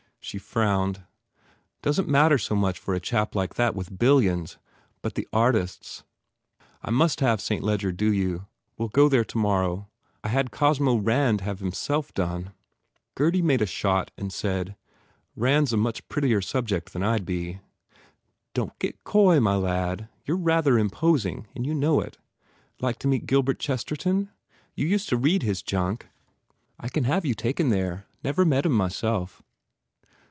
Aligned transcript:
She 0.23 0.37
frowned. 0.37 1.01
"Doesn 1.81 2.05
t 2.05 2.11
matter 2.11 2.37
so 2.37 2.53
much 2.55 2.77
for 2.77 2.93
a 2.93 2.99
chap 2.99 3.33
like 3.33 3.55
that 3.55 3.73
with 3.75 3.97
billions 3.97 4.59
but 5.01 5.15
the 5.15 5.27
artists. 5.33 6.03
I 6.83 6.91
must 6.91 7.21
have 7.21 7.41
St. 7.41 7.63
Ledger 7.63 7.91
do 7.91 8.13
you. 8.13 8.45
We 8.77 8.85
ll 8.85 8.89
go 8.89 9.09
there 9.09 9.25
to 9.25 9.37
morrow. 9.39 9.89
I 10.23 10.27
had 10.27 10.51
Cosmo 10.51 10.97
Rand 10.97 11.41
have 11.41 11.57
himself 11.59 12.13
done." 12.13 12.53
Gurdy 13.15 13.41
made 13.41 13.63
a 13.63 13.65
shot 13.65 14.11
and 14.15 14.31
said, 14.31 14.75
"Rand 15.35 15.69
s 15.69 15.71
a 15.73 15.77
much 15.77 16.07
prettier 16.07 16.39
subject 16.39 16.93
than 16.93 17.01
I 17.01 17.17
d 17.17 17.23
be." 17.23 17.59
"Don 18.53 18.69
t 18.69 18.75
get 18.77 19.03
coy, 19.03 19.39
my 19.39 19.55
lad! 19.55 20.07
You 20.27 20.35
re 20.35 20.43
rather 20.43 20.77
im 20.77 20.91
posing 20.91 21.47
and 21.55 21.65
you 21.65 21.73
know 21.73 21.99
it. 21.99 22.19
Like 22.79 22.99
to 22.99 23.07
meet 23.07 23.25
Gilbert 23.25 23.57
Chesterton? 23.59 24.29
You 24.75 24.85
used 24.85 25.09
to 25.09 25.17
read 25.17 25.41
his 25.41 25.63
junk. 25.63 26.09
I 26.79 26.89
can 26.89 27.05
126 27.05 27.07
MARGOT 27.07 27.15
have 27.15 27.25
you 27.25 27.33
taken 27.33 27.69
there. 27.69 28.05
Never 28.23 28.45
met 28.45 28.67
him, 28.67 28.73
myself. 28.73 29.41